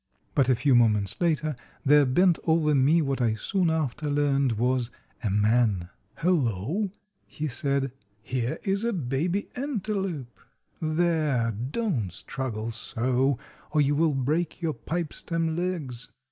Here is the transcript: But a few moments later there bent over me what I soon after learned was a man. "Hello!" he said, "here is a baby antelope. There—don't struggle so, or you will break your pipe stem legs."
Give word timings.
But 0.33 0.49
a 0.49 0.55
few 0.55 0.73
moments 0.73 1.21
later 1.21 1.55
there 1.85 2.07
bent 2.07 2.39
over 2.47 2.73
me 2.73 3.03
what 3.03 3.21
I 3.21 3.35
soon 3.35 3.69
after 3.69 4.09
learned 4.09 4.53
was 4.53 4.89
a 5.23 5.29
man. 5.29 5.89
"Hello!" 6.15 6.89
he 7.27 7.47
said, 7.47 7.91
"here 8.23 8.57
is 8.63 8.83
a 8.83 8.93
baby 8.93 9.49
antelope. 9.55 10.39
There—don't 10.81 12.11
struggle 12.11 12.71
so, 12.71 13.37
or 13.73 13.79
you 13.81 13.93
will 13.95 14.15
break 14.15 14.59
your 14.59 14.73
pipe 14.73 15.13
stem 15.13 15.55
legs." 15.55 16.09